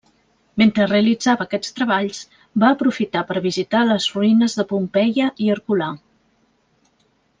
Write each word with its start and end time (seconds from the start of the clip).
Mentre 0.59 0.85
realitzava 0.91 1.45
aquests 1.49 1.75
treballs, 1.79 2.21
va 2.63 2.71
aprofitar 2.77 3.23
per 3.33 3.43
visitar 3.45 3.83
les 3.91 4.09
ruïnes 4.17 4.57
de 4.61 4.67
Pompeia 4.73 5.29
i 5.49 5.53
Herculà. 5.57 5.93